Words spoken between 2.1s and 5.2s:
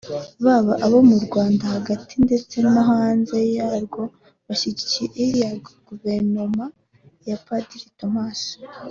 ndetse no hanze yarwo bashyigikiye